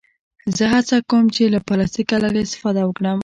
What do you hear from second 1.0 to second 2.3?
کوم چې له پلاستيکه